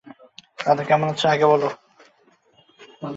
[0.59, 1.69] দাদা কেমন আছে আগে বলো।